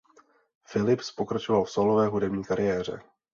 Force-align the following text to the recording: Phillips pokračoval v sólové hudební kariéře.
Phillips 0.71 1.11
pokračoval 1.11 1.63
v 1.63 1.71
sólové 1.71 2.07
hudební 2.07 2.43
kariéře. 2.43 3.01